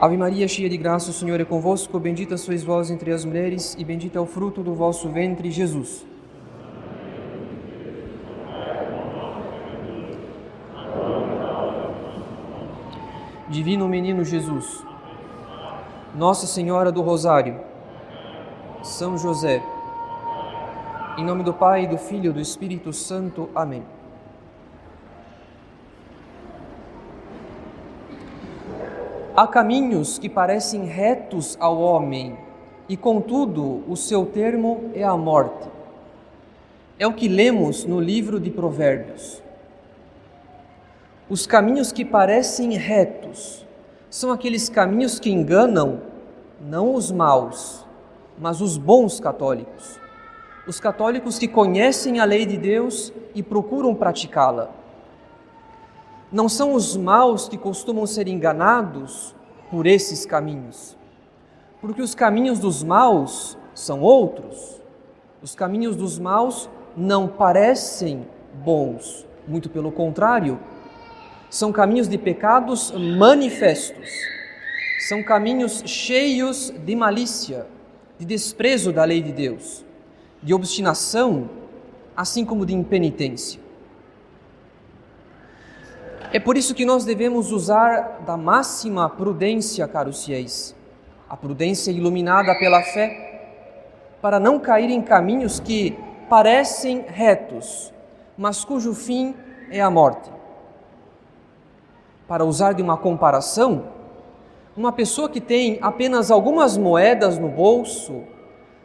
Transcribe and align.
Ave 0.00 0.16
Maria, 0.16 0.48
cheia 0.48 0.66
de 0.66 0.78
graça, 0.78 1.10
o 1.10 1.12
Senhor 1.12 1.38
é 1.42 1.44
convosco. 1.44 2.00
Bendita 2.00 2.38
sois 2.38 2.64
vós 2.64 2.90
entre 2.90 3.12
as 3.12 3.22
mulheres, 3.22 3.76
e 3.78 3.84
bendito 3.84 4.16
é 4.16 4.20
o 4.20 4.24
fruto 4.24 4.62
do 4.62 4.74
vosso 4.74 5.10
ventre, 5.10 5.50
Jesus. 5.50 6.06
Divino 13.50 13.86
Menino 13.86 14.24
Jesus, 14.24 14.82
Nossa 16.14 16.46
Senhora 16.46 16.90
do 16.90 17.02
Rosário, 17.02 17.60
São 18.82 19.18
José, 19.18 19.62
em 21.18 21.24
nome 21.26 21.42
do 21.42 21.52
Pai, 21.52 21.86
do 21.86 21.98
Filho 21.98 22.30
e 22.30 22.32
do 22.32 22.40
Espírito 22.40 22.90
Santo. 22.90 23.50
Amém. 23.54 23.99
Há 29.40 29.46
caminhos 29.46 30.18
que 30.18 30.28
parecem 30.28 30.84
retos 30.84 31.56
ao 31.58 31.80
homem, 31.80 32.36
e 32.86 32.94
contudo 32.94 33.82
o 33.88 33.96
seu 33.96 34.26
termo 34.26 34.90
é 34.92 35.02
a 35.02 35.16
morte. 35.16 35.66
É 36.98 37.06
o 37.06 37.14
que 37.14 37.26
lemos 37.26 37.86
no 37.86 37.98
livro 37.98 38.38
de 38.38 38.50
Provérbios. 38.50 39.42
Os 41.26 41.46
caminhos 41.46 41.90
que 41.90 42.04
parecem 42.04 42.76
retos 42.76 43.66
são 44.10 44.30
aqueles 44.30 44.68
caminhos 44.68 45.18
que 45.18 45.30
enganam 45.30 46.02
não 46.60 46.92
os 46.94 47.10
maus, 47.10 47.86
mas 48.38 48.60
os 48.60 48.76
bons 48.76 49.20
católicos. 49.20 49.98
Os 50.66 50.78
católicos 50.78 51.38
que 51.38 51.48
conhecem 51.48 52.20
a 52.20 52.26
lei 52.26 52.44
de 52.44 52.58
Deus 52.58 53.10
e 53.34 53.42
procuram 53.42 53.94
praticá-la. 53.94 54.79
Não 56.32 56.48
são 56.48 56.74
os 56.74 56.96
maus 56.96 57.48
que 57.48 57.58
costumam 57.58 58.06
ser 58.06 58.28
enganados 58.28 59.34
por 59.70 59.86
esses 59.86 60.24
caminhos, 60.24 60.96
porque 61.80 62.00
os 62.00 62.14
caminhos 62.14 62.58
dos 62.58 62.84
maus 62.84 63.58
são 63.74 64.00
outros. 64.00 64.80
Os 65.42 65.54
caminhos 65.54 65.96
dos 65.96 66.18
maus 66.18 66.70
não 66.96 67.26
parecem 67.26 68.26
bons, 68.64 69.26
muito 69.48 69.68
pelo 69.68 69.90
contrário, 69.90 70.60
são 71.48 71.72
caminhos 71.72 72.06
de 72.06 72.16
pecados 72.16 72.92
manifestos, 72.92 74.08
são 75.08 75.22
caminhos 75.24 75.82
cheios 75.84 76.70
de 76.70 76.94
malícia, 76.94 77.66
de 78.18 78.24
desprezo 78.24 78.92
da 78.92 79.02
lei 79.02 79.20
de 79.20 79.32
Deus, 79.32 79.84
de 80.40 80.54
obstinação, 80.54 81.50
assim 82.16 82.44
como 82.44 82.64
de 82.64 82.74
impenitência. 82.74 83.60
É 86.32 86.38
por 86.38 86.56
isso 86.56 86.76
que 86.76 86.84
nós 86.84 87.04
devemos 87.04 87.50
usar 87.50 88.20
da 88.24 88.36
máxima 88.36 89.08
prudência, 89.08 89.88
caros 89.88 90.24
fiéis, 90.24 90.76
a 91.28 91.36
prudência 91.36 91.90
iluminada 91.90 92.56
pela 92.56 92.80
fé, 92.84 93.40
para 94.22 94.38
não 94.38 94.60
cair 94.60 94.90
em 94.90 95.02
caminhos 95.02 95.58
que 95.58 95.98
parecem 96.28 97.04
retos, 97.08 97.92
mas 98.38 98.64
cujo 98.64 98.94
fim 98.94 99.34
é 99.72 99.80
a 99.80 99.90
morte. 99.90 100.30
Para 102.28 102.44
usar 102.44 102.74
de 102.74 102.82
uma 102.82 102.96
comparação, 102.96 103.86
uma 104.76 104.92
pessoa 104.92 105.28
que 105.28 105.40
tem 105.40 105.80
apenas 105.82 106.30
algumas 106.30 106.76
moedas 106.76 107.38
no 107.38 107.48
bolso 107.48 108.22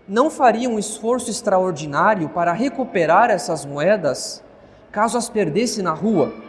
não 0.08 0.32
faria 0.32 0.68
um 0.68 0.80
esforço 0.80 1.30
extraordinário 1.30 2.28
para 2.30 2.54
recuperar 2.54 3.30
essas 3.30 3.64
moedas 3.66 4.44
caso 4.92 5.16
as 5.16 5.30
perdesse 5.30 5.84
na 5.84 5.94
rua 5.94 6.45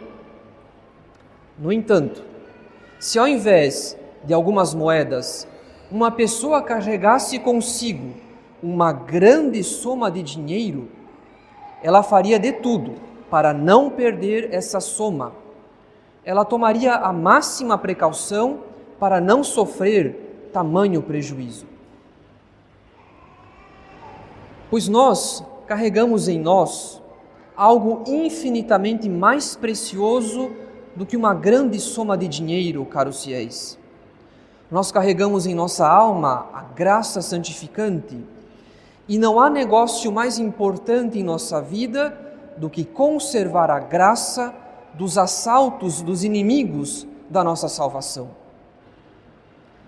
no 1.57 1.71
entanto, 1.71 2.23
se 2.99 3.17
ao 3.17 3.27
invés 3.27 3.97
de 4.23 4.33
algumas 4.33 4.73
moedas, 4.73 5.47
uma 5.91 6.11
pessoa 6.11 6.61
carregasse 6.61 7.39
consigo 7.39 8.13
uma 8.61 8.91
grande 8.91 9.63
soma 9.63 10.11
de 10.11 10.21
dinheiro, 10.21 10.89
ela 11.81 12.03
faria 12.03 12.39
de 12.39 12.51
tudo 12.51 12.95
para 13.29 13.53
não 13.53 13.89
perder 13.89 14.53
essa 14.53 14.79
soma. 14.79 15.33
Ela 16.23 16.43
tomaria 16.43 16.93
a 16.93 17.13
máxima 17.13 17.77
precaução 17.77 18.59
para 18.99 19.21
não 19.21 19.43
sofrer 19.43 20.49
tamanho 20.51 21.01
prejuízo. 21.01 21.65
Pois 24.69 24.87
nós 24.87 25.43
carregamos 25.65 26.27
em 26.27 26.39
nós 26.39 27.01
algo 27.55 28.03
infinitamente 28.05 29.07
mais 29.07 29.55
precioso 29.55 30.51
do 30.97 31.05
que 31.05 31.15
uma 31.15 31.35
grande 31.35 31.79
soma 31.79 32.17
de 32.17 32.27
dinheiro, 32.27 32.83
caros 32.83 33.23
fiéis. 33.23 33.77
Nós 34.69 34.91
carregamos 34.91 35.45
em 35.45 35.53
nossa 35.53 35.87
alma 35.87 36.49
a 36.51 36.63
graça 36.63 37.21
santificante 37.21 38.17
e 39.07 39.19
não 39.19 39.39
há 39.39 39.47
negócio 39.47 40.11
mais 40.11 40.39
importante 40.39 41.19
em 41.19 41.23
nossa 41.23 41.61
vida 41.61 42.17
do 42.57 42.67
que 42.67 42.83
conservar 42.83 43.69
a 43.69 43.79
graça 43.79 44.53
dos 44.95 45.19
assaltos 45.19 46.01
dos 46.01 46.23
inimigos 46.23 47.07
da 47.29 47.43
nossa 47.43 47.67
salvação. 47.67 48.31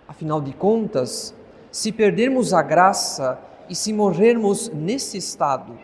Afinal 0.08 0.40
de 0.40 0.54
contas, 0.54 1.34
se 1.72 1.92
perdermos 1.92 2.54
a 2.54 2.62
graça 2.62 3.40
e 3.68 3.74
se 3.74 3.92
morrermos 3.92 4.70
nesse 4.70 5.18
estado, 5.18 5.76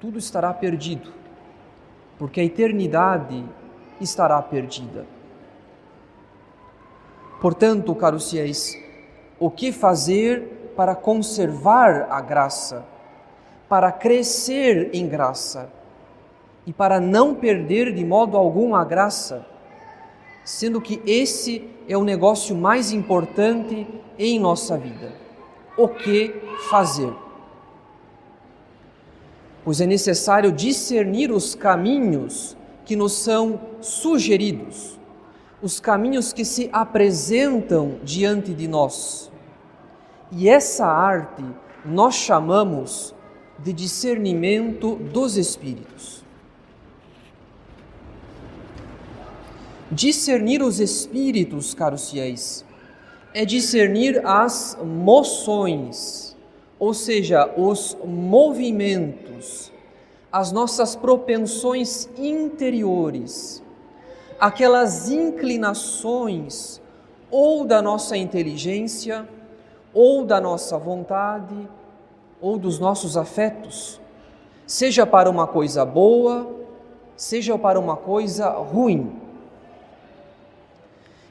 tudo 0.00 0.18
estará 0.18 0.52
perdido, 0.52 1.12
porque 2.18 2.40
a 2.40 2.44
eternidade 2.44 3.44
estará 4.00 4.40
perdida. 4.42 5.06
Portanto, 7.40 7.94
caros 7.94 8.30
fiéis, 8.30 8.78
o 9.38 9.50
que 9.50 9.72
fazer 9.72 10.72
para 10.76 10.94
conservar 10.94 12.06
a 12.10 12.20
graça, 12.20 12.84
para 13.68 13.90
crescer 13.90 14.90
em 14.92 15.08
graça 15.08 15.68
e 16.64 16.72
para 16.72 17.00
não 17.00 17.34
perder 17.34 17.92
de 17.92 18.04
modo 18.04 18.36
algum 18.36 18.74
a 18.74 18.84
graça, 18.84 19.44
sendo 20.44 20.80
que 20.80 21.02
esse 21.04 21.68
é 21.88 21.96
o 21.96 22.04
negócio 22.04 22.54
mais 22.54 22.92
importante 22.92 23.86
em 24.18 24.38
nossa 24.38 24.76
vida? 24.76 25.12
O 25.76 25.88
que 25.88 26.34
fazer? 26.70 27.12
Pois 29.64 29.80
é 29.80 29.86
necessário 29.86 30.52
discernir 30.52 31.32
os 31.32 31.54
caminhos 31.54 32.56
que 32.84 32.96
nos 32.96 33.12
são 33.12 33.60
sugeridos, 33.80 34.98
os 35.60 35.78
caminhos 35.80 36.32
que 36.32 36.44
se 36.44 36.68
apresentam 36.72 37.98
diante 38.02 38.52
de 38.52 38.66
nós. 38.66 39.30
E 40.30 40.48
essa 40.48 40.86
arte 40.86 41.44
nós 41.84 42.14
chamamos 42.14 43.14
de 43.58 43.72
discernimento 43.72 44.96
dos 44.96 45.36
espíritos. 45.36 46.22
Discernir 49.90 50.62
os 50.62 50.80
espíritos, 50.80 51.74
caros 51.74 52.10
fiéis, 52.10 52.64
é 53.34 53.44
discernir 53.44 54.24
as 54.26 54.76
moções, 54.82 56.36
ou 56.78 56.92
seja, 56.92 57.52
os 57.56 57.96
movimentos, 58.04 59.71
as 60.32 60.50
nossas 60.50 60.96
propensões 60.96 62.08
interiores, 62.16 63.62
aquelas 64.40 65.10
inclinações 65.10 66.80
ou 67.30 67.64
da 67.64 67.82
nossa 67.82 68.16
inteligência, 68.16 69.28
ou 69.92 70.24
da 70.24 70.40
nossa 70.40 70.78
vontade, 70.78 71.68
ou 72.40 72.58
dos 72.58 72.78
nossos 72.78 73.16
afetos, 73.16 74.00
seja 74.66 75.06
para 75.06 75.28
uma 75.28 75.46
coisa 75.46 75.84
boa, 75.84 76.50
seja 77.14 77.56
para 77.58 77.78
uma 77.78 77.96
coisa 77.96 78.48
ruim. 78.48 79.12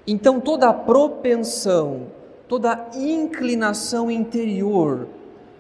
Então, 0.05 0.39
toda 0.39 0.73
propensão, 0.73 2.07
toda 2.47 2.87
inclinação 2.95 4.09
interior, 4.09 5.07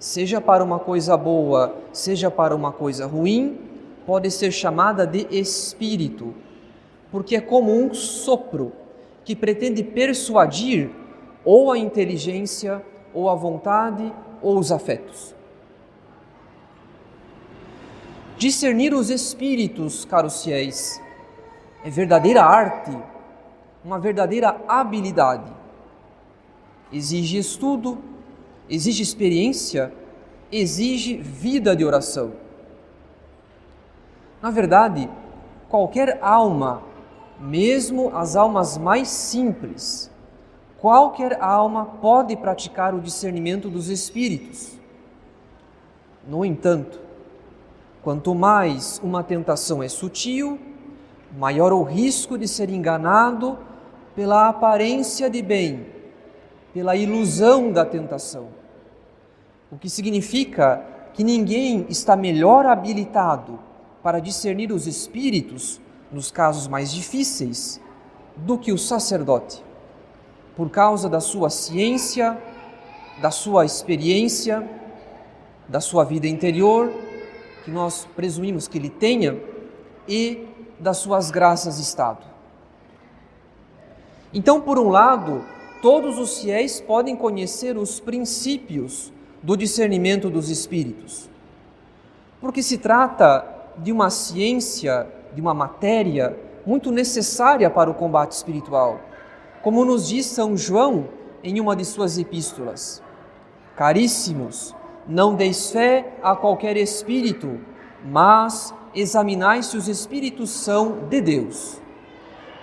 seja 0.01 0.41
para 0.41 0.63
uma 0.63 0.79
coisa 0.79 1.15
boa, 1.15 1.77
seja 1.93 2.31
para 2.31 2.55
uma 2.55 2.71
coisa 2.71 3.05
ruim, 3.05 3.59
pode 4.03 4.31
ser 4.31 4.51
chamada 4.51 5.05
de 5.05 5.27
espírito, 5.29 6.33
porque 7.11 7.35
é 7.35 7.39
como 7.39 7.71
um 7.71 7.93
sopro 7.93 8.71
que 9.23 9.35
pretende 9.35 9.83
persuadir 9.83 10.89
ou 11.45 11.71
a 11.71 11.77
inteligência, 11.77 12.83
ou 13.13 13.29
a 13.29 13.35
vontade, 13.35 14.11
ou 14.41 14.57
os 14.57 14.71
afetos. 14.71 15.35
Discernir 18.39 18.95
os 18.95 19.11
espíritos, 19.11 20.03
caros 20.03 20.43
fiéis, 20.43 20.99
é 21.83 21.91
verdadeira 21.91 22.43
arte, 22.43 22.97
uma 23.85 23.99
verdadeira 23.99 24.59
habilidade. 24.67 25.51
Exige 26.91 27.37
estudo, 27.37 27.99
exige 28.71 29.03
experiência, 29.03 29.91
exige 30.49 31.17
vida 31.17 31.75
de 31.75 31.83
oração. 31.83 32.31
Na 34.41 34.49
verdade, 34.49 35.09
qualquer 35.67 36.17
alma, 36.21 36.81
mesmo 37.37 38.15
as 38.15 38.37
almas 38.37 38.77
mais 38.77 39.09
simples, 39.09 40.09
qualquer 40.79 41.37
alma 41.43 41.85
pode 41.85 42.37
praticar 42.37 42.95
o 42.95 43.01
discernimento 43.01 43.69
dos 43.69 43.89
espíritos. 43.89 44.79
No 46.25 46.45
entanto, 46.45 46.97
quanto 48.01 48.33
mais 48.33 49.01
uma 49.03 49.21
tentação 49.21 49.83
é 49.83 49.89
sutil, 49.89 50.57
maior 51.37 51.73
o 51.73 51.83
risco 51.83 52.37
de 52.37 52.47
ser 52.47 52.69
enganado 52.69 53.59
pela 54.15 54.47
aparência 54.47 55.29
de 55.29 55.41
bem, 55.41 55.87
pela 56.73 56.95
ilusão 56.95 57.69
da 57.69 57.83
tentação. 57.83 58.60
O 59.71 59.77
que 59.77 59.89
significa 59.89 60.85
que 61.13 61.23
ninguém 61.23 61.85
está 61.87 62.13
melhor 62.15 62.65
habilitado 62.65 63.57
para 64.03 64.19
discernir 64.19 64.69
os 64.69 64.85
espíritos 64.85 65.79
nos 66.11 66.29
casos 66.29 66.67
mais 66.67 66.91
difíceis 66.91 67.79
do 68.35 68.57
que 68.57 68.73
o 68.73 68.77
sacerdote, 68.77 69.63
por 70.57 70.69
causa 70.69 71.07
da 71.07 71.21
sua 71.21 71.49
ciência, 71.49 72.37
da 73.21 73.31
sua 73.31 73.63
experiência, 73.63 74.69
da 75.69 75.79
sua 75.79 76.03
vida 76.03 76.27
interior, 76.27 76.91
que 77.63 77.71
nós 77.71 78.05
presumimos 78.13 78.67
que 78.67 78.77
ele 78.77 78.89
tenha, 78.89 79.39
e 80.05 80.47
das 80.79 80.97
suas 80.97 81.31
graças 81.31 81.79
estado. 81.79 82.25
Então, 84.33 84.59
por 84.59 84.77
um 84.77 84.89
lado, 84.89 85.45
todos 85.81 86.17
os 86.17 86.41
fiéis 86.41 86.81
podem 86.81 87.15
conhecer 87.15 87.77
os 87.77 88.01
princípios 88.01 89.13
do 89.41 89.57
discernimento 89.57 90.29
dos 90.29 90.49
espíritos, 90.49 91.29
porque 92.39 92.61
se 92.61 92.77
trata 92.77 93.45
de 93.77 93.91
uma 93.91 94.09
ciência, 94.09 95.07
de 95.33 95.41
uma 95.41 95.53
matéria 95.53 96.37
muito 96.65 96.91
necessária 96.91 97.69
para 97.69 97.89
o 97.89 97.93
combate 97.93 98.33
espiritual, 98.33 98.99
como 99.61 99.83
nos 99.83 100.07
diz 100.07 100.25
São 100.27 100.55
João 100.55 101.09
em 101.43 101.59
uma 101.59 101.75
de 101.75 101.85
suas 101.85 102.17
epístolas. 102.17 103.01
Caríssimos, 103.75 104.75
não 105.07 105.33
deis 105.33 105.71
fé 105.71 106.13
a 106.21 106.35
qualquer 106.35 106.77
espírito, 106.77 107.59
mas 108.05 108.73
examinai 108.93 109.63
se 109.63 109.77
os 109.77 109.87
espíritos 109.87 110.49
são 110.49 111.07
de 111.09 111.21
Deus. 111.21 111.81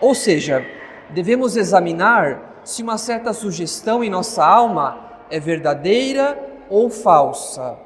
Ou 0.01 0.15
seja, 0.15 0.65
devemos 1.11 1.57
examinar 1.57 2.61
se 2.63 2.83
uma 2.83 2.99
certa 2.99 3.33
sugestão 3.33 4.05
em 4.05 4.11
nossa 4.11 4.45
alma 4.45 5.09
é 5.31 5.41
verdadeira 5.41 6.48
ou 6.71 6.91
falsa, 6.91 7.77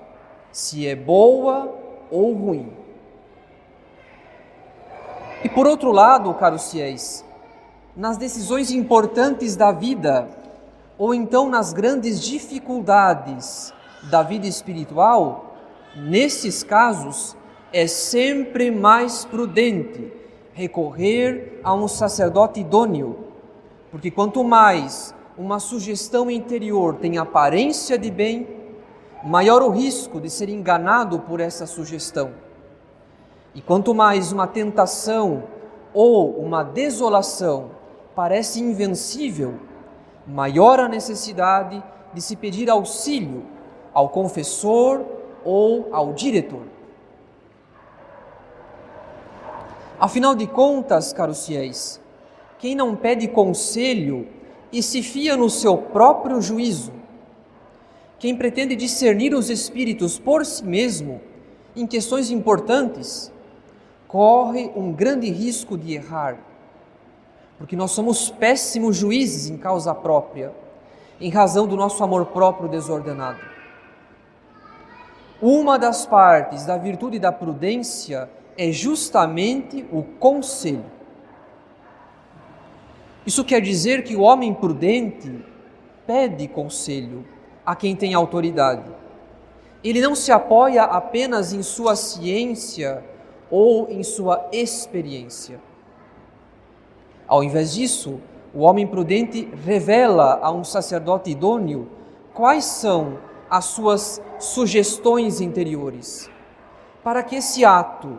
se 0.51 0.87
é 0.87 0.95
boa 0.95 1.73
ou 2.11 2.33
ruim. 2.35 2.73
E 5.45 5.49
por 5.49 5.67
outro 5.67 5.91
lado, 5.91 6.33
caros 6.35 6.71
fiéis, 6.71 7.25
nas 7.97 8.17
decisões 8.17 8.71
importantes 8.71 9.57
da 9.57 9.73
vida, 9.73 10.29
ou 10.97 11.15
então 11.15 11.49
nas 11.49 11.73
grandes 11.73 12.21
dificuldades 12.21 13.73
da 14.05 14.23
vida 14.23 14.47
espiritual, 14.47 15.57
nesses 15.97 16.63
casos, 16.63 17.37
é 17.73 17.87
sempre 17.87 18.71
mais 18.71 19.25
prudente 19.25 20.13
recorrer 20.53 21.61
a 21.65 21.75
um 21.75 21.89
sacerdote 21.89 22.61
idôneo, 22.61 23.19
porque 23.91 24.11
quanto 24.11 24.45
mais 24.45 25.15
uma 25.37 25.59
sugestão 25.59 26.31
interior 26.31 26.97
tem 26.97 27.19
aparência 27.19 27.99
de 27.99 28.11
bem, 28.11 28.62
maior 29.25 29.63
o 29.63 29.71
risco 29.71 30.21
de 30.21 30.29
ser 30.29 30.49
enganado 30.49 31.21
por 31.21 31.41
essa 31.41 31.67
sugestão. 31.67 32.33
E 33.55 33.61
quanto 33.61 33.95
mais 33.95 34.33
uma 34.33 34.47
tentação 34.47 35.45
ou 35.93 36.39
uma 36.39 36.63
desolação 36.63 37.71
parece 38.15 38.61
invencível, 38.61 39.55
maior 40.27 40.81
a 40.81 40.89
necessidade 40.89 41.83
de 42.13 42.21
se 42.21 42.37
pedir 42.37 42.69
auxílio 42.71 43.45
ao 43.93 44.09
confessor 44.09 45.05
ou 45.45 45.89
ao 45.93 46.13
diretor. 46.13 46.63
Afinal 49.99 50.35
de 50.35 50.47
contas, 50.47 51.13
caros 51.13 51.47
fiéis, 51.47 52.01
quem 52.59 52.75
não 52.75 52.97
pede 52.97 53.29
conselho 53.29 54.27
e 54.73 54.83
se 54.83 55.03
fia 55.03 55.37
no 55.37 55.49
seu 55.49 55.77
próprio 55.77 56.41
juízo, 56.41 56.93
quem 58.23 58.37
pretende 58.37 58.77
discernir 58.77 59.35
os 59.35 59.51
espíritos 59.51 60.17
por 60.17 60.47
si 60.47 60.65
mesmo 60.65 61.21
em 61.75 61.89
questões 61.89 62.31
importantes, 62.31 63.33
corre 64.07 64.71
um 64.77 64.93
grande 64.93 65.29
risco 65.29 65.77
de 65.77 65.95
errar, 65.95 66.39
porque 67.59 67.75
nós 67.75 67.91
somos 67.91 68.31
péssimos 68.31 68.97
juízes 68.97 69.51
em 69.51 69.57
causa 69.57 69.93
própria, 69.93 70.53
em 71.21 71.31
razão 71.31 71.67
do 71.67 71.75
nosso 71.75 72.05
amor 72.05 72.27
próprio 72.27 72.69
desordenado. 72.69 73.41
Uma 75.41 75.77
das 75.77 76.07
partes 76.07 76.65
da 76.65 76.77
virtude 76.77 77.19
da 77.19 77.33
prudência 77.33 78.31
é 78.57 78.71
justamente 78.71 79.85
o 79.91 80.05
conselho. 80.05 80.85
Isso 83.27 83.45
quer 83.45 83.61
dizer 83.61 84.05
que 84.05 84.15
o 84.15 84.21
homem 84.21 84.55
prudente 84.55 85.45
pede 86.07 86.47
conselho 86.47 87.25
a 87.65 87.77
quem 87.77 87.95
tem 87.95 88.15
autoridade. 88.15 88.91
Ele 89.83 90.01
não 90.01 90.15
se 90.15 90.31
apoia 90.31 90.85
apenas 90.85 91.53
em 91.53 91.63
sua 91.63 91.97
ciência 91.97 93.05
ou 93.51 93.89
em 93.91 94.03
sua 94.03 94.49
experiência. 94.53 95.61
Ao 97.27 97.43
invés 97.43 97.75
disso, 97.75 98.21
o 98.55 98.61
homem 98.61 98.87
prudente 98.87 99.49
revela 99.65 100.39
a 100.43 100.51
um 100.51 100.65
sacerdote 100.65 101.31
idôneo 101.31 101.89
quais 102.35 102.65
são 102.65 103.19
as 103.49 103.67
suas 103.67 104.23
sugestões 104.39 105.41
interiores, 105.41 106.31
para 107.03 107.23
que 107.23 107.37
esse 107.37 107.65
ato 107.65 108.19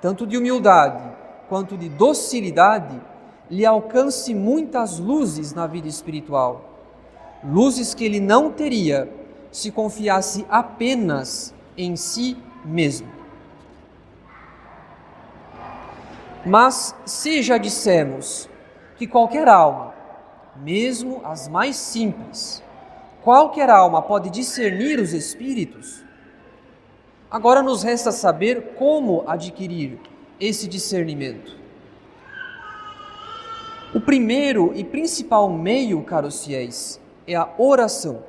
tanto 0.00 0.26
de 0.26 0.36
humildade 0.36 1.02
quanto 1.48 1.76
de 1.76 1.88
docilidade, 1.88 3.00
lhe 3.50 3.64
alcance 3.64 4.34
muitas 4.34 4.98
luzes 4.98 5.54
na 5.54 5.66
vida 5.66 5.88
espiritual, 5.88 6.75
luzes 7.46 7.94
que 7.94 8.04
ele 8.04 8.20
não 8.20 8.50
teria 8.50 9.08
se 9.50 9.70
confiasse 9.70 10.44
apenas 10.48 11.54
em 11.76 11.96
si 11.96 12.36
mesmo. 12.64 13.08
Mas 16.44 16.94
se 17.04 17.42
já 17.42 17.58
dissemos 17.58 18.48
que 18.96 19.06
qualquer 19.06 19.48
alma, 19.48 19.94
mesmo 20.56 21.20
as 21.24 21.48
mais 21.48 21.76
simples, 21.76 22.62
qualquer 23.22 23.68
alma 23.68 24.00
pode 24.02 24.30
discernir 24.30 24.98
os 25.00 25.12
espíritos, 25.12 26.06
Agora 27.28 27.60
nos 27.60 27.82
resta 27.82 28.12
saber 28.12 28.74
como 28.76 29.24
adquirir 29.26 29.98
esse 30.38 30.68
discernimento. 30.68 31.56
O 33.92 34.00
primeiro 34.00 34.72
e 34.74 34.84
principal 34.84 35.50
meio, 35.50 36.00
caros 36.02 36.44
fiéis, 36.44 37.00
é 37.26 37.34
a 37.34 37.48
oração. 37.58 38.22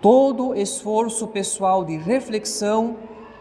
Todo 0.00 0.54
esforço 0.54 1.26
pessoal 1.28 1.84
de 1.84 1.96
reflexão 1.96 2.96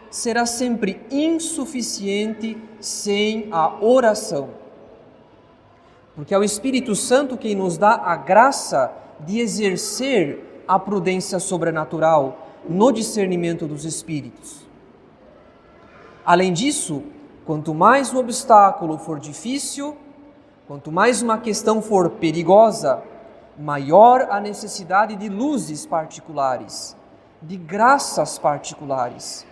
será 0.09 0.45
sempre 0.45 1.01
insuficiente 1.11 2.57
sem 2.79 3.47
a 3.51 3.83
oração. 3.83 4.49
Porque 6.15 6.33
é 6.33 6.37
o 6.37 6.43
Espírito 6.43 6.95
Santo 6.95 7.35
quem 7.35 7.55
nos 7.55 7.77
dá 7.77 7.95
a 7.95 8.15
graça 8.15 8.93
de 9.19 9.39
exercer 9.39 10.63
a 10.67 10.77
prudência 10.77 11.39
sobrenatural 11.39 12.47
no 12.69 12.91
discernimento 12.91 13.67
dos 13.67 13.83
espíritos. 13.85 14.61
Além 16.25 16.53
disso, 16.53 17.03
quanto 17.45 17.73
mais 17.73 18.13
um 18.13 18.19
obstáculo 18.19 18.97
for 18.97 19.19
difícil, 19.19 19.97
quanto 20.67 20.91
mais 20.91 21.21
uma 21.21 21.37
questão 21.37 21.81
for 21.81 22.09
perigosa, 22.11 23.03
maior 23.57 24.27
a 24.29 24.39
necessidade 24.39 25.15
de 25.15 25.29
luzes 25.29 25.85
particulares, 25.85 26.95
de 27.41 27.57
graças 27.57 28.37
particulares. 28.39 29.45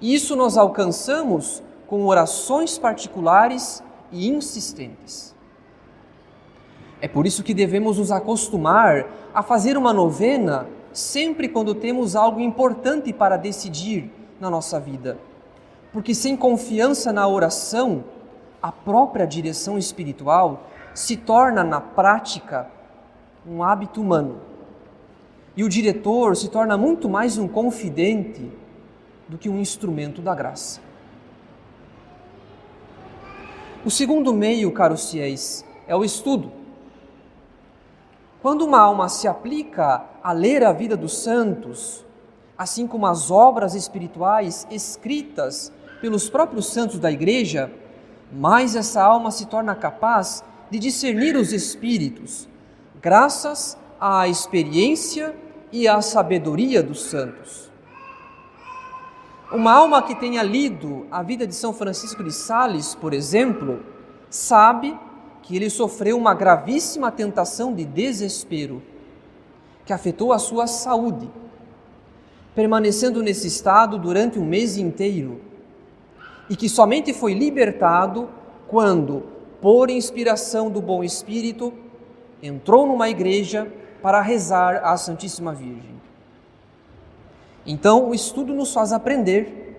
Isso 0.00 0.34
nós 0.36 0.56
alcançamos 0.56 1.62
com 1.86 2.06
orações 2.06 2.78
particulares 2.78 3.82
e 4.10 4.28
insistentes. 4.28 5.34
É 7.00 7.08
por 7.08 7.26
isso 7.26 7.42
que 7.42 7.52
devemos 7.52 7.98
nos 7.98 8.10
acostumar 8.10 9.06
a 9.34 9.42
fazer 9.42 9.76
uma 9.76 9.92
novena 9.92 10.66
sempre 10.92 11.48
quando 11.48 11.74
temos 11.74 12.16
algo 12.16 12.40
importante 12.40 13.12
para 13.12 13.36
decidir 13.36 14.10
na 14.40 14.48
nossa 14.48 14.80
vida. 14.80 15.18
Porque 15.92 16.14
sem 16.14 16.36
confiança 16.36 17.12
na 17.12 17.26
oração, 17.28 18.04
a 18.62 18.72
própria 18.72 19.26
direção 19.26 19.76
espiritual 19.76 20.62
se 20.94 21.16
torna 21.16 21.62
na 21.62 21.80
prática 21.80 22.70
um 23.46 23.62
hábito 23.62 24.00
humano. 24.00 24.40
E 25.56 25.62
o 25.62 25.68
diretor 25.68 26.36
se 26.36 26.48
torna 26.48 26.76
muito 26.76 27.08
mais 27.08 27.38
um 27.38 27.46
confidente 27.46 28.50
do 29.28 29.38
que 29.38 29.48
um 29.48 29.60
instrumento 29.60 30.20
da 30.20 30.34
graça. 30.34 30.80
O 33.84 33.90
segundo 33.90 34.32
meio, 34.32 34.72
caros 34.72 35.10
fiéis, 35.10 35.64
é 35.86 35.94
o 35.94 36.04
estudo. 36.04 36.50
Quando 38.40 38.62
uma 38.62 38.78
alma 38.80 39.08
se 39.08 39.28
aplica 39.28 40.04
a 40.22 40.32
ler 40.32 40.64
a 40.64 40.72
vida 40.72 40.96
dos 40.96 41.18
santos, 41.18 42.04
assim 42.56 42.86
como 42.86 43.06
as 43.06 43.30
obras 43.30 43.74
espirituais 43.74 44.66
escritas 44.70 45.72
pelos 46.00 46.28
próprios 46.28 46.66
santos 46.66 46.98
da 46.98 47.10
igreja, 47.10 47.70
mais 48.32 48.74
essa 48.74 49.02
alma 49.02 49.30
se 49.30 49.46
torna 49.46 49.74
capaz 49.74 50.42
de 50.70 50.78
discernir 50.78 51.36
os 51.36 51.52
espíritos, 51.52 52.48
graças 53.04 53.76
à 54.00 54.26
experiência 54.26 55.36
e 55.70 55.86
à 55.86 56.00
sabedoria 56.00 56.82
dos 56.82 57.02
santos. 57.02 57.70
Uma 59.52 59.74
alma 59.74 60.00
que 60.00 60.14
tenha 60.14 60.42
lido 60.42 61.06
a 61.10 61.22
vida 61.22 61.46
de 61.46 61.54
São 61.54 61.74
Francisco 61.74 62.24
de 62.24 62.32
Sales, 62.32 62.94
por 62.94 63.12
exemplo, 63.12 63.84
sabe 64.30 64.98
que 65.42 65.54
ele 65.54 65.68
sofreu 65.68 66.16
uma 66.16 66.32
gravíssima 66.32 67.12
tentação 67.12 67.74
de 67.74 67.84
desespero 67.84 68.82
que 69.84 69.92
afetou 69.92 70.32
a 70.32 70.38
sua 70.38 70.66
saúde, 70.66 71.30
permanecendo 72.54 73.22
nesse 73.22 73.48
estado 73.48 73.98
durante 73.98 74.38
um 74.38 74.46
mês 74.46 74.78
inteiro, 74.78 75.42
e 76.48 76.56
que 76.56 76.70
somente 76.70 77.12
foi 77.12 77.34
libertado 77.34 78.30
quando, 78.66 79.24
por 79.60 79.90
inspiração 79.90 80.70
do 80.70 80.80
Bom 80.80 81.04
Espírito, 81.04 81.83
entrou 82.42 82.86
numa 82.86 83.08
igreja 83.08 83.70
para 84.02 84.20
rezar 84.20 84.82
à 84.84 84.96
Santíssima 84.96 85.52
Virgem. 85.52 85.94
Então, 87.66 88.10
o 88.10 88.14
estudo 88.14 88.52
nos 88.52 88.72
faz 88.72 88.92
aprender, 88.92 89.78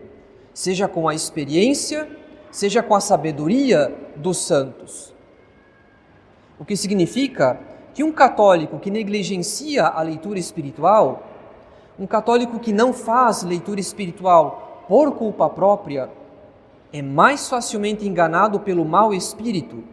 seja 0.53 0.87
com 0.87 1.07
a 1.07 1.13
experiência, 1.13 2.09
seja 2.51 2.81
com 2.81 2.95
a 2.95 2.99
sabedoria 2.99 3.93
dos 4.15 4.37
santos 4.37 5.15
o 6.59 6.63
que 6.63 6.75
significa 6.75 7.59
que 7.93 8.03
um 8.03 8.11
católico 8.11 8.79
que 8.79 8.91
negligencia 8.91 9.85
a 9.85 10.01
leitura 10.01 10.39
espiritual, 10.39 11.23
um 11.99 12.07
católico 12.07 12.59
que 12.59 12.73
não 12.73 12.93
faz 12.93 13.43
leitura 13.43 13.79
espiritual 13.79 14.83
por 14.87 15.13
culpa 15.13 15.49
própria, 15.49 16.09
é 16.91 17.01
mais 17.01 17.49
facilmente 17.49 18.07
enganado 18.07 18.59
pelo 18.59 18.85
mau 18.85 19.13
espírito, 19.13 19.83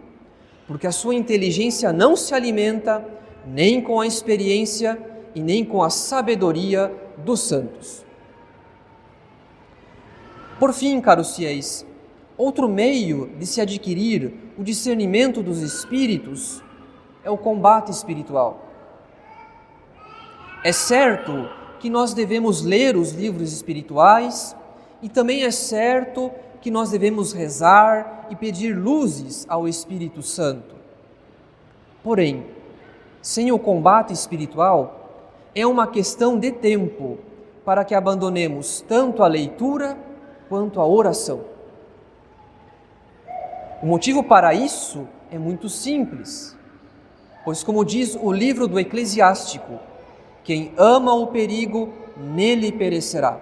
porque 0.67 0.87
a 0.87 0.93
sua 0.93 1.15
inteligência 1.15 1.93
não 1.93 2.17
se 2.17 2.35
alimenta 2.35 3.05
nem 3.47 3.81
com 3.81 4.01
a 4.01 4.07
experiência 4.07 4.99
e 5.35 5.41
nem 5.41 5.65
com 5.65 5.83
a 5.83 5.91
sabedoria 5.91 6.93
dos 7.19 7.41
santos. 7.41 8.05
Por 10.59 10.73
fim, 10.73 11.01
caros 11.01 11.35
fiéis, 11.35 11.85
outro 12.37 12.69
meio 12.69 13.31
de 13.39 13.47
se 13.47 13.61
adquirir 13.61 14.33
o 14.57 14.63
discernimento 14.63 15.43
dos 15.43 15.61
espíritos 15.61 16.63
é 17.25 17.31
o 17.31 17.39
combate 17.39 17.91
espiritual. 17.91 18.69
É 20.65 20.71
certo 20.71 21.49
que 21.81 21.91
nós 21.91 22.15
devemos 22.15 22.63
ler 22.63 22.97
os 22.97 23.11
livros 23.11 23.53
espirituais 23.53 24.55
e 25.03 25.09
também 25.09 25.43
é 25.43 25.51
certo 25.51 26.31
que 26.63 26.71
nós 26.71 26.91
devemos 26.91 27.33
rezar 27.33 28.29
e 28.31 28.37
pedir 28.37 28.73
luzes 28.73 29.45
ao 29.49 29.67
Espírito 29.67 30.23
Santo. 30.23 30.77
Porém, 32.05 32.47
sem 33.21 33.51
o 33.51 33.59
combate 33.59 34.13
espiritual, 34.13 35.29
é 35.55 35.67
uma 35.67 35.89
questão 35.89 36.39
de 36.39 36.53
tempo 36.53 37.19
para 37.65 37.85
que 37.85 37.95
abandonemos 37.95 38.81
tanto 38.81 39.25
a 39.25 39.27
leitura 39.27 39.99
quanto 40.49 40.81
a 40.81 40.87
oração. 40.87 41.45
O 43.83 43.87
motivo 43.87 44.23
para 44.23 44.55
isso 44.55 45.09
é 45.33 45.39
muito 45.39 45.69
simples, 45.69 46.57
pois, 47.45 47.65
como 47.65 47.85
diz 47.85 48.17
o 48.21 48.31
livro 48.31 48.69
do 48.69 48.79
Eclesiástico, 48.79 49.81
quem 50.45 50.73
ama 50.77 51.13
o 51.13 51.27
perigo, 51.27 51.93
nele 52.17 52.71
perecerá. 52.71 53.41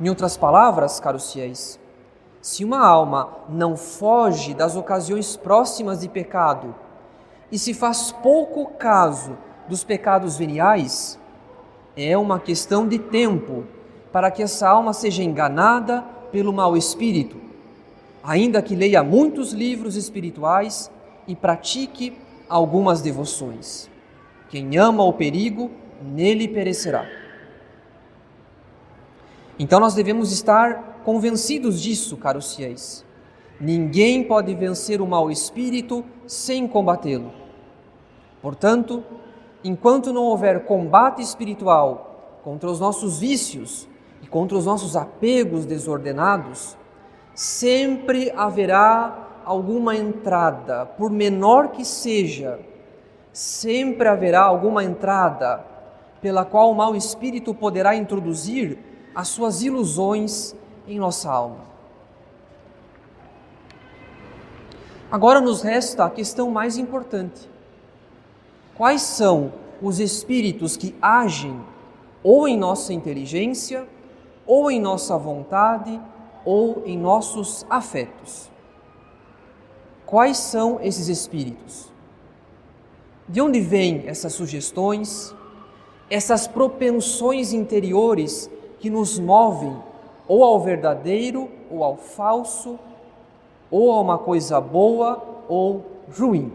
Em 0.00 0.08
outras 0.08 0.36
palavras, 0.36 0.98
caros 0.98 1.32
fiéis, 1.32 1.78
se 2.40 2.64
uma 2.64 2.84
alma 2.84 3.28
não 3.48 3.76
foge 3.76 4.54
das 4.54 4.76
ocasiões 4.76 5.36
próximas 5.36 6.00
de 6.00 6.08
pecado 6.08 6.74
e 7.52 7.58
se 7.58 7.74
faz 7.74 8.10
pouco 8.10 8.66
caso 8.78 9.36
dos 9.68 9.84
pecados 9.84 10.38
veniais, 10.38 11.18
é 11.96 12.16
uma 12.16 12.40
questão 12.40 12.88
de 12.88 12.98
tempo 12.98 13.64
para 14.10 14.30
que 14.30 14.42
essa 14.42 14.68
alma 14.68 14.92
seja 14.92 15.22
enganada 15.22 16.02
pelo 16.32 16.52
mau 16.52 16.76
espírito 16.76 17.50
ainda 18.22 18.62
que 18.62 18.76
leia 18.76 19.02
muitos 19.02 19.52
livros 19.52 19.96
espirituais 19.96 20.90
e 21.26 21.34
pratique 21.34 22.16
algumas 22.48 23.00
devoções. 23.00 23.88
Quem 24.48 24.76
ama 24.76 25.04
o 25.04 25.12
perigo, 25.12 25.70
nele 26.02 26.48
perecerá. 26.48 27.06
Então 29.60 29.78
nós 29.78 29.92
devemos 29.92 30.32
estar 30.32 31.02
convencidos 31.04 31.82
disso, 31.82 32.16
caros 32.16 32.54
fiéis. 32.54 33.04
Ninguém 33.60 34.24
pode 34.24 34.54
vencer 34.54 35.02
o 35.02 35.06
mau 35.06 35.30
espírito 35.30 36.02
sem 36.26 36.66
combatê-lo. 36.66 37.30
Portanto, 38.40 39.04
enquanto 39.62 40.14
não 40.14 40.22
houver 40.22 40.64
combate 40.64 41.20
espiritual 41.20 42.40
contra 42.42 42.70
os 42.70 42.80
nossos 42.80 43.18
vícios 43.18 43.86
e 44.22 44.26
contra 44.26 44.56
os 44.56 44.64
nossos 44.64 44.96
apegos 44.96 45.66
desordenados, 45.66 46.74
sempre 47.34 48.32
haverá 48.34 49.42
alguma 49.44 49.94
entrada, 49.94 50.86
por 50.86 51.10
menor 51.10 51.68
que 51.68 51.84
seja, 51.84 52.58
sempre 53.30 54.08
haverá 54.08 54.40
alguma 54.40 54.82
entrada 54.82 55.62
pela 56.22 56.46
qual 56.46 56.70
o 56.70 56.74
mau 56.74 56.96
espírito 56.96 57.54
poderá 57.54 57.94
introduzir 57.94 58.88
as 59.14 59.28
suas 59.28 59.62
ilusões 59.62 60.54
em 60.86 60.98
nossa 60.98 61.30
alma. 61.30 61.64
Agora 65.10 65.40
nos 65.40 65.62
resta 65.62 66.04
a 66.04 66.10
questão 66.10 66.50
mais 66.50 66.76
importante: 66.76 67.48
quais 68.74 69.02
são 69.02 69.52
os 69.82 69.98
espíritos 69.98 70.76
que 70.76 70.94
agem 71.00 71.60
ou 72.22 72.46
em 72.46 72.56
nossa 72.56 72.92
inteligência, 72.92 73.86
ou 74.46 74.70
em 74.70 74.80
nossa 74.80 75.16
vontade, 75.16 76.00
ou 76.44 76.82
em 76.86 76.98
nossos 76.98 77.64
afetos. 77.68 78.50
Quais 80.04 80.36
são 80.38 80.80
esses 80.82 81.08
espíritos? 81.08 81.90
De 83.28 83.40
onde 83.40 83.60
vêm 83.60 84.04
essas 84.06 84.32
sugestões, 84.32 85.34
essas 86.10 86.48
propensões 86.48 87.52
interiores 87.52 88.50
que 88.80 88.90
nos 88.90 89.18
movem 89.18 89.76
ou 90.26 90.42
ao 90.42 90.58
verdadeiro 90.58 91.48
ou 91.70 91.84
ao 91.84 91.96
falso, 91.96 92.78
ou 93.70 93.92
a 93.92 94.00
uma 94.00 94.18
coisa 94.18 94.60
boa 94.60 95.44
ou 95.48 95.84
ruim? 96.18 96.52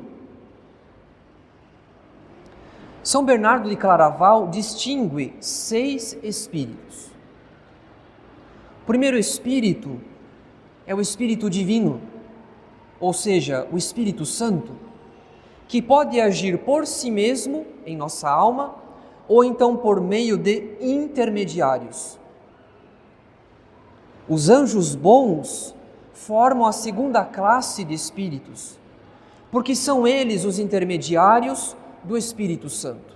São 3.04 3.24
Bernardo 3.24 3.70
de 3.70 3.76
Claraval 3.76 4.48
distingue 4.48 5.36
seis 5.40 6.18
espíritos. 6.24 7.06
O 8.82 8.86
primeiro 8.86 9.18
espírito 9.18 10.02
é 10.88 10.94
o 10.94 11.02
Espírito 11.02 11.50
Divino, 11.50 12.02
ou 13.00 13.14
seja, 13.14 13.68
o 13.72 13.78
Espírito 13.78 14.26
Santo, 14.26 14.74
que 15.68 15.82
pode 15.82 16.20
agir 16.20 16.60
por 16.60 16.86
si 16.88 17.12
mesmo 17.12 17.66
em 17.86 17.96
nossa 17.96 18.30
alma 18.30 18.76
ou 19.28 19.44
então 19.44 19.76
por 19.76 20.00
meio 20.02 20.38
de 20.38 20.76
intermediários. 20.80 22.20
Os 24.28 24.50
anjos 24.50 24.96
bons 24.96 25.76
formam 26.14 26.66
a 26.66 26.72
segunda 26.72 27.24
classe 27.24 27.84
de 27.84 27.94
espíritos, 27.94 28.80
porque 29.52 29.76
são 29.76 30.08
eles 30.08 30.46
os 30.46 30.58
intermediários 30.58 31.76
do 32.04 32.18
Espírito 32.18 32.70
Santo. 32.70 33.16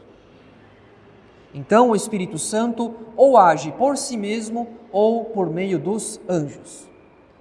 Então 1.54 1.90
o 1.90 1.96
Espírito 1.96 2.38
Santo 2.38 2.94
ou 3.16 3.38
age 3.38 3.72
por 3.72 3.98
si 3.98 4.16
mesmo 4.16 4.68
ou 4.92 5.26
por 5.26 5.50
meio 5.50 5.80
dos 5.80 6.20
anjos, 6.30 6.88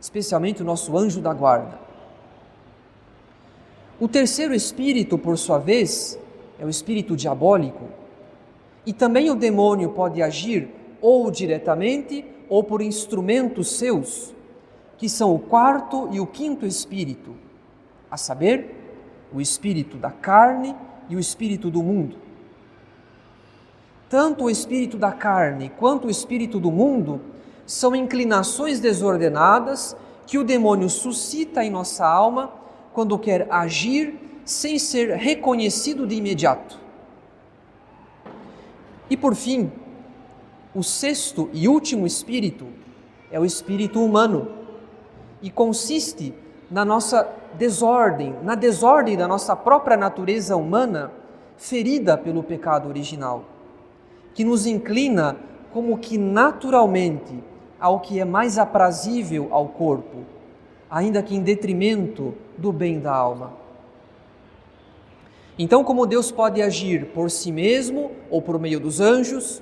especialmente 0.00 0.62
o 0.62 0.64
nosso 0.64 0.96
anjo 0.96 1.20
da 1.20 1.34
guarda. 1.34 1.78
O 4.00 4.06
terceiro 4.06 4.54
espírito, 4.54 5.18
por 5.18 5.36
sua 5.36 5.58
vez, 5.58 6.18
é 6.58 6.64
o 6.64 6.68
espírito 6.68 7.16
diabólico. 7.16 7.84
E 8.86 8.92
também 8.92 9.30
o 9.30 9.34
demônio 9.34 9.90
pode 9.90 10.22
agir 10.22 10.68
ou 11.00 11.30
diretamente 11.30 12.24
ou 12.48 12.64
por 12.64 12.80
instrumentos 12.80 13.72
seus, 13.76 14.34
que 14.96 15.08
são 15.08 15.34
o 15.34 15.38
quarto 15.38 16.08
e 16.10 16.20
o 16.20 16.26
quinto 16.26 16.66
espírito, 16.66 17.34
a 18.10 18.16
saber, 18.16 18.74
o 19.32 19.40
espírito 19.40 19.96
da 19.96 20.10
carne 20.10 20.74
e 21.08 21.16
o 21.16 21.20
espírito 21.20 21.70
do 21.70 21.82
mundo. 21.82 22.16
Tanto 24.08 24.44
o 24.44 24.50
espírito 24.50 24.96
da 24.96 25.12
carne 25.12 25.70
quanto 25.78 26.06
o 26.06 26.10
espírito 26.10 26.58
do 26.58 26.72
mundo 26.72 27.20
são 27.66 27.94
inclinações 27.94 28.80
desordenadas 28.80 29.94
que 30.26 30.38
o 30.38 30.44
demônio 30.44 30.88
suscita 30.88 31.62
em 31.62 31.70
nossa 31.70 32.06
alma 32.06 32.50
quando 32.94 33.18
quer 33.18 33.46
agir 33.50 34.18
sem 34.44 34.78
ser 34.78 35.14
reconhecido 35.16 36.06
de 36.06 36.14
imediato. 36.14 36.87
E 39.10 39.16
por 39.16 39.34
fim, 39.34 39.70
o 40.74 40.82
sexto 40.82 41.48
e 41.52 41.66
último 41.66 42.06
espírito 42.06 42.66
é 43.30 43.40
o 43.40 43.44
espírito 43.44 44.04
humano 44.04 44.48
e 45.40 45.50
consiste 45.50 46.34
na 46.70 46.84
nossa 46.84 47.26
desordem, 47.54 48.34
na 48.42 48.54
desordem 48.54 49.16
da 49.16 49.26
nossa 49.26 49.56
própria 49.56 49.96
natureza 49.96 50.56
humana, 50.56 51.10
ferida 51.56 52.16
pelo 52.16 52.42
pecado 52.42 52.88
original, 52.88 53.44
que 54.34 54.44
nos 54.44 54.66
inclina 54.66 55.36
como 55.72 55.98
que 55.98 56.18
naturalmente 56.18 57.42
ao 57.80 58.00
que 58.00 58.20
é 58.20 58.24
mais 58.24 58.58
aprazível 58.58 59.48
ao 59.50 59.68
corpo, 59.68 60.18
ainda 60.90 61.22
que 61.22 61.34
em 61.34 61.42
detrimento 61.42 62.34
do 62.56 62.72
bem 62.72 63.00
da 63.00 63.14
alma. 63.14 63.52
Então, 65.58 65.82
como 65.82 66.06
Deus 66.06 66.30
pode 66.30 66.62
agir 66.62 67.06
por 67.06 67.30
si 67.30 67.50
mesmo 67.50 68.12
ou 68.30 68.40
por 68.40 68.60
meio 68.60 68.78
dos 68.78 69.00
anjos, 69.00 69.60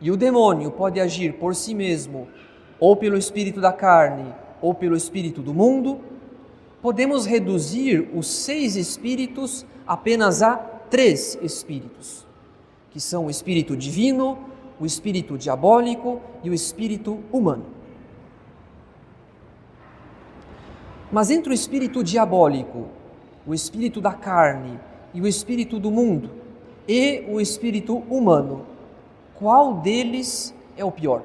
e 0.00 0.10
o 0.10 0.16
demônio 0.16 0.72
pode 0.72 1.00
agir 1.00 1.34
por 1.34 1.54
si 1.54 1.74
mesmo 1.74 2.26
ou 2.80 2.96
pelo 2.96 3.16
espírito 3.16 3.60
da 3.60 3.72
carne 3.72 4.34
ou 4.60 4.74
pelo 4.74 4.96
espírito 4.96 5.40
do 5.40 5.54
mundo, 5.54 6.00
podemos 6.80 7.24
reduzir 7.24 8.10
os 8.12 8.26
seis 8.26 8.74
espíritos 8.74 9.64
apenas 9.86 10.42
a 10.42 10.56
três 10.56 11.38
espíritos, 11.40 12.26
que 12.90 12.98
são 12.98 13.26
o 13.26 13.30
espírito 13.30 13.76
divino, 13.76 14.36
o 14.80 14.84
espírito 14.84 15.38
diabólico 15.38 16.20
e 16.42 16.50
o 16.50 16.54
espírito 16.54 17.20
humano. 17.32 17.66
Mas 21.12 21.30
entre 21.30 21.52
o 21.52 21.54
espírito 21.54 22.02
diabólico, 22.02 22.88
o 23.46 23.54
espírito 23.54 24.00
da 24.00 24.12
carne 24.12 24.80
e 25.14 25.20
o 25.20 25.26
espírito 25.26 25.78
do 25.78 25.90
mundo 25.90 26.42
e 26.86 27.24
o 27.28 27.40
espírito 27.40 27.96
humano, 28.10 28.66
qual 29.34 29.74
deles 29.74 30.54
é 30.76 30.84
o 30.84 30.90
pior? 30.90 31.22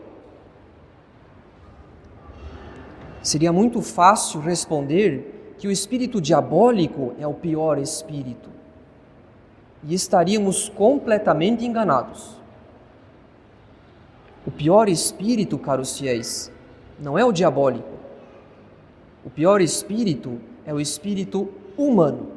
Seria 3.22 3.52
muito 3.52 3.82
fácil 3.82 4.40
responder 4.40 5.56
que 5.58 5.68
o 5.68 5.72
espírito 5.72 6.22
diabólico 6.22 7.14
é 7.20 7.28
o 7.28 7.34
pior 7.34 7.78
espírito. 7.78 8.50
E 9.84 9.94
estaríamos 9.94 10.70
completamente 10.70 11.66
enganados. 11.66 12.38
O 14.46 14.52
pior 14.52 14.88
espírito, 14.88 15.58
caros 15.58 15.98
fiéis, 15.98 16.52
não 17.00 17.18
é 17.18 17.26
o 17.26 17.32
diabólico. 17.32 17.98
O 19.26 19.30
pior 19.30 19.60
espírito 19.60 20.40
é 20.66 20.74
o 20.74 20.80
espírito 20.80 21.50
humano. 21.78 22.37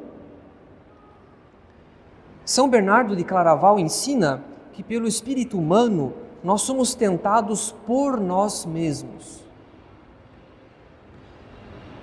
São 2.45 2.69
Bernardo 2.69 3.15
de 3.15 3.23
Claraval 3.23 3.79
ensina 3.79 4.43
que 4.73 4.83
pelo 4.83 5.07
espírito 5.07 5.57
humano 5.57 6.13
nós 6.43 6.61
somos 6.61 6.95
tentados 6.95 7.75
por 7.85 8.19
nós 8.19 8.65
mesmos. 8.65 9.43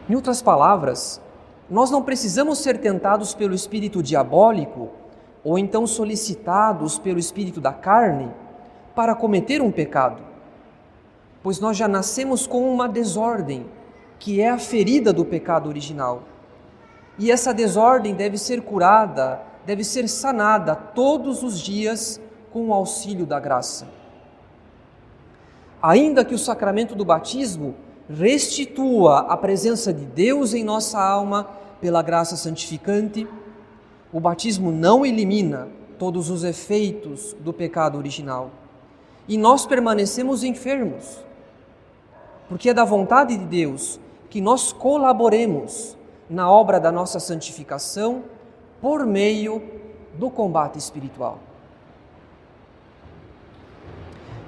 Em 0.08 0.14
outras 0.14 0.40
palavras, 0.40 1.20
nós 1.68 1.90
não 1.90 2.02
precisamos 2.02 2.58
ser 2.58 2.78
tentados 2.78 3.34
pelo 3.34 3.54
espírito 3.54 4.02
diabólico 4.02 4.88
ou 5.44 5.58
então 5.58 5.86
solicitados 5.86 6.98
pelo 6.98 7.18
espírito 7.18 7.60
da 7.60 7.72
carne 7.72 8.30
para 8.94 9.14
cometer 9.14 9.60
um 9.60 9.70
pecado, 9.70 10.22
pois 11.42 11.60
nós 11.60 11.76
já 11.76 11.86
nascemos 11.86 12.46
com 12.46 12.72
uma 12.72 12.88
desordem, 12.88 13.66
que 14.18 14.40
é 14.40 14.48
a 14.48 14.58
ferida 14.58 15.12
do 15.12 15.24
pecado 15.24 15.68
original. 15.68 16.22
E 17.18 17.30
essa 17.30 17.52
desordem 17.52 18.14
deve 18.14 18.38
ser 18.38 18.62
curada, 18.62 19.40
deve 19.68 19.84
ser 19.84 20.08
sanada 20.08 20.74
todos 20.74 21.42
os 21.42 21.60
dias 21.60 22.18
com 22.50 22.68
o 22.68 22.72
auxílio 22.72 23.26
da 23.26 23.38
graça. 23.38 23.86
Ainda 25.82 26.24
que 26.24 26.34
o 26.34 26.38
sacramento 26.38 26.94
do 26.94 27.04
batismo 27.04 27.74
restitua 28.08 29.18
a 29.28 29.36
presença 29.36 29.92
de 29.92 30.06
Deus 30.06 30.54
em 30.54 30.64
nossa 30.64 30.98
alma 30.98 31.50
pela 31.82 32.00
graça 32.00 32.34
santificante, 32.34 33.28
o 34.10 34.18
batismo 34.18 34.72
não 34.72 35.04
elimina 35.04 35.68
todos 35.98 36.30
os 36.30 36.44
efeitos 36.44 37.36
do 37.38 37.52
pecado 37.52 37.98
original. 37.98 38.50
E 39.28 39.36
nós 39.36 39.66
permanecemos 39.66 40.44
enfermos, 40.44 41.22
porque 42.48 42.70
é 42.70 42.74
da 42.74 42.86
vontade 42.86 43.36
de 43.36 43.44
Deus 43.44 44.00
que 44.30 44.40
nós 44.40 44.72
colaboremos 44.72 45.94
na 46.30 46.50
obra 46.50 46.80
da 46.80 46.90
nossa 46.90 47.20
santificação 47.20 48.24
por 48.80 49.06
meio 49.06 49.62
do 50.14 50.30
combate 50.30 50.78
espiritual. 50.78 51.38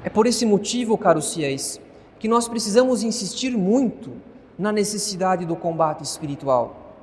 É 0.03 0.09
por 0.09 0.27
esse 0.27 0.47
motivo, 0.47 0.97
caros 0.97 1.35
fiéis, 1.35 1.81
que 2.19 2.29
nós 2.29 2.49
precisamos 2.49 3.03
insistir 3.03 3.51
muito 3.57 4.13
na 4.59 4.73
necessidade 4.73 5.45
do 5.45 5.57
combate 5.57 6.03
espiritual, 6.03 6.95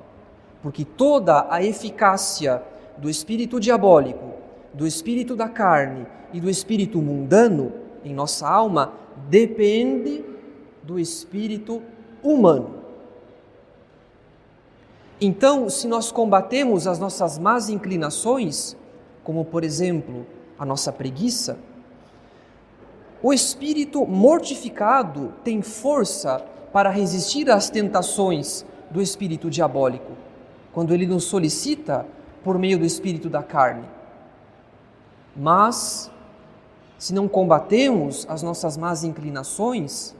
porque 0.61 0.85
toda 0.85 1.47
a 1.49 1.63
eficácia 1.63 2.61
do 2.97 3.09
espírito 3.09 3.59
diabólico, 3.59 4.33
do 4.73 4.85
espírito 4.85 5.35
da 5.35 5.49
carne 5.49 6.05
e 6.33 6.39
do 6.39 6.49
espírito 6.49 7.01
mundano 7.01 7.71
em 8.03 8.13
nossa 8.13 8.47
alma 8.47 8.93
depende 9.29 10.23
do 10.83 10.99
espírito 10.99 11.81
humano. 12.23 12.86
Então, 15.19 15.67
se 15.69 15.87
nós 15.87 16.11
combatemos 16.11 16.85
as 16.85 16.99
nossas 16.99 17.39
más 17.39 17.69
inclinações, 17.69 18.77
como 19.23 19.43
por 19.43 19.63
exemplo 19.63 20.25
a 20.59 20.65
nossa 20.65 20.91
preguiça, 20.91 21.57
o 23.21 23.33
espírito 23.33 24.05
mortificado 24.05 25.33
tem 25.43 25.63
força 25.63 26.45
para 26.71 26.91
resistir 26.91 27.49
às 27.49 27.67
tentações 27.67 28.63
do 28.91 29.01
espírito 29.01 29.49
diabólico, 29.49 30.11
quando 30.71 30.93
ele 30.93 31.07
nos 31.07 31.23
solicita 31.23 32.05
por 32.43 32.59
meio 32.59 32.77
do 32.77 32.85
espírito 32.85 33.27
da 33.27 33.41
carne. 33.41 33.87
Mas, 35.35 36.11
se 36.99 37.11
não 37.11 37.27
combatemos 37.27 38.25
as 38.29 38.43
nossas 38.43 38.77
más 38.77 39.03
inclinações, 39.03 40.15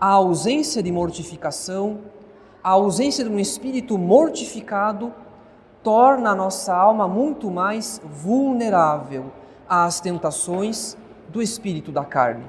a 0.00 0.08
ausência 0.08 0.82
de 0.82 0.90
mortificação, 0.90 2.00
a 2.66 2.70
ausência 2.70 3.22
de 3.22 3.30
um 3.30 3.38
espírito 3.38 3.96
mortificado, 3.96 5.14
torna 5.84 6.30
a 6.30 6.34
nossa 6.34 6.74
alma 6.74 7.06
muito 7.06 7.48
mais 7.48 8.02
vulnerável 8.04 9.26
às 9.68 10.00
tentações 10.00 10.98
do 11.28 11.40
espírito 11.40 11.92
da 11.92 12.04
carne. 12.04 12.44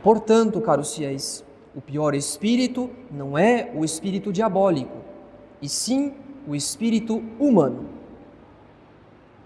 Portanto, 0.00 0.60
caros 0.60 0.94
fiéis, 0.94 1.44
o 1.74 1.80
pior 1.80 2.14
espírito 2.14 2.88
não 3.10 3.36
é 3.36 3.72
o 3.74 3.84
espírito 3.84 4.32
diabólico, 4.32 4.98
e 5.60 5.68
sim 5.68 6.14
o 6.46 6.54
espírito 6.54 7.20
humano. 7.40 7.86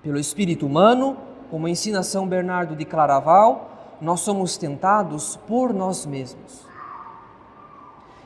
Pelo 0.03 0.19
espírito 0.19 0.67
humano, 0.67 1.17
como 1.51 1.67
ensina 1.67 2.03
São 2.03 2.29
Bernardo 2.29 2.77
de 2.77 2.85
Claraval, 2.85 3.97
nós 3.99 4.21
somos 4.21 4.59
tentados 4.59 5.39
por 5.47 5.73
nós 5.73 6.05
mesmos. 6.05 6.74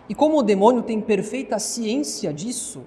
E 0.08 0.14
como 0.14 0.38
o 0.38 0.42
demônio 0.42 0.82
tem 0.82 1.00
perfeita 1.00 1.58
ciência 1.58 2.32
disso, 2.32 2.82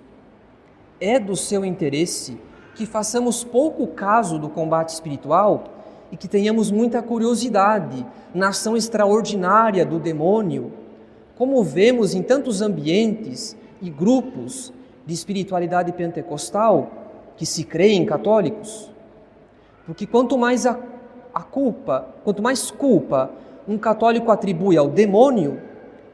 é 1.00 1.20
do 1.20 1.36
seu 1.36 1.64
interesse 1.64 2.38
que 2.76 2.86
façamos 2.86 3.44
pouco 3.44 3.86
caso 3.88 4.40
do 4.40 4.50
combate 4.50 4.90
espiritual 4.90 5.66
e 6.12 6.18
que 6.18 6.28
tenhamos 6.28 6.72
muita 6.72 7.02
curiosidade 7.02 8.06
na 8.34 8.50
ação 8.50 8.76
extraordinária 8.76 9.86
do 9.86 10.00
demônio, 10.00 10.74
como 11.38 11.64
vemos 11.64 12.14
em 12.14 12.22
tantos 12.22 12.62
ambientes 12.62 13.56
e 13.82 13.90
grupos 13.90 14.74
de 15.06 15.14
espiritualidade 15.14 15.92
pentecostal 15.94 16.92
que 17.38 17.46
se 17.46 17.64
creem 17.64 18.06
católicos. 18.06 18.92
Porque 19.86 20.06
quanto 20.06 20.38
mais 20.38 20.66
a, 20.66 20.80
a 21.34 21.42
culpa, 21.42 22.08
quanto 22.24 22.42
mais 22.42 22.72
culpa 22.72 23.32
um 23.68 23.78
católico 23.78 24.32
atribui 24.32 24.78
ao 24.78 24.88
demônio, 24.88 25.62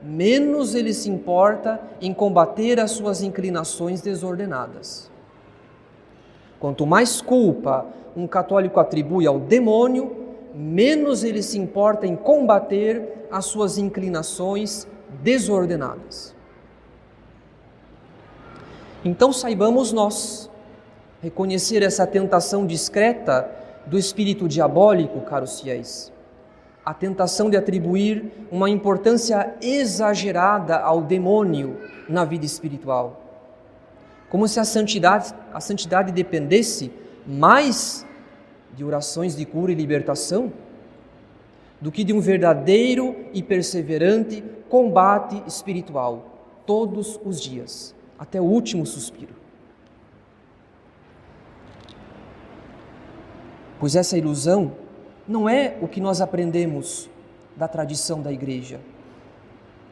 menos 0.02 0.76
ele 0.76 0.94
se 0.94 1.10
importa 1.10 1.82
em 2.02 2.14
combater 2.14 2.80
as 2.80 2.92
suas 2.92 3.22
inclinações 3.22 4.02
desordenadas. 4.02 5.10
Quanto 6.60 6.86
mais 6.86 7.22
culpa 7.22 7.86
um 8.16 8.28
católico 8.28 8.80
atribui 8.80 9.28
ao 9.28 9.40
demônio, 9.40 10.16
menos 10.54 11.24
ele 11.24 11.44
se 11.44 11.58
importa 11.58 12.08
em 12.08 12.16
combater 12.16 13.28
as 13.32 13.46
suas 13.46 13.78
inclinações 13.78 14.88
desordenadas. 15.22 16.36
Então 19.06 19.32
saibamos 19.32 19.94
nós 19.94 20.50
reconhecer 21.22 21.84
essa 21.84 22.06
tentação 22.08 22.66
discreta 22.66 23.50
do 23.86 23.98
espírito 23.98 24.48
diabólico, 24.48 25.22
caros 25.22 25.62
fiéis. 25.62 26.12
A 26.88 26.94
tentação 26.94 27.50
de 27.50 27.58
atribuir 27.58 28.32
uma 28.50 28.70
importância 28.70 29.58
exagerada 29.62 30.78
ao 30.78 31.02
demônio 31.02 31.78
na 32.08 32.24
vida 32.24 32.46
espiritual 32.46 33.22
Como 34.30 34.48
se 34.48 34.58
a 34.58 34.64
santidade, 34.64 35.34
a 35.54 35.60
santidade 35.60 36.14
dependesse 36.14 36.90
mais 37.28 38.08
de 38.74 38.86
orações 38.86 39.36
de 39.36 39.46
cura 39.46 39.74
e 39.74 39.76
libertação 39.76 40.54
do 41.82 41.92
que 41.92 42.06
de 42.06 42.14
um 42.14 42.22
verdadeiro 42.22 43.18
e 43.34 43.44
perseverante 43.44 44.42
combate 44.70 45.44
espiritual 45.46 46.40
todos 46.66 47.20
os 47.26 47.42
dias, 47.42 47.94
até 48.18 48.40
o 48.40 48.46
último 48.46 48.86
suspiro. 48.86 49.36
Pois 53.78 53.94
essa 53.94 54.18
ilusão 54.18 54.87
não 55.28 55.50
é 55.50 55.78
o 55.82 55.88
que 55.88 56.00
nós 56.00 56.22
aprendemos 56.22 57.10
da 57.56 57.68
tradição 57.68 58.22
da 58.22 58.32
igreja, 58.32 58.80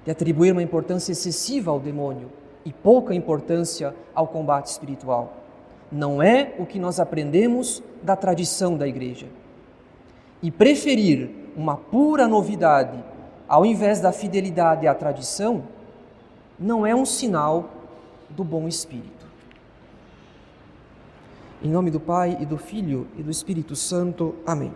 de 0.05 0.11
atribuir 0.11 0.51
uma 0.51 0.63
importância 0.63 1.11
excessiva 1.11 1.71
ao 1.71 1.79
demônio 1.79 2.31
e 2.63 2.71
pouca 2.71 3.13
importância 3.13 3.93
ao 4.13 4.27
combate 4.27 4.67
espiritual. 4.67 5.33
Não 5.91 6.21
é 6.21 6.53
o 6.57 6.65
que 6.65 6.79
nós 6.79 6.99
aprendemos 6.99 7.83
da 8.01 8.15
tradição 8.15 8.77
da 8.77 8.87
igreja. 8.87 9.27
E 10.41 10.51
preferir 10.51 11.29
uma 11.55 11.75
pura 11.75 12.27
novidade 12.27 13.03
ao 13.47 13.65
invés 13.65 13.99
da 13.99 14.11
fidelidade 14.11 14.87
à 14.87 14.93
tradição 14.93 15.63
não 16.57 16.85
é 16.85 16.95
um 16.95 17.05
sinal 17.05 17.69
do 18.29 18.43
bom 18.43 18.67
espírito. 18.67 19.25
Em 21.61 21.69
nome 21.69 21.89
do 21.89 21.99
Pai 21.99 22.37
e 22.39 22.45
do 22.45 22.57
Filho 22.57 23.07
e 23.17 23.23
do 23.23 23.31
Espírito 23.31 23.75
Santo. 23.75 24.35
Amém. 24.45 24.71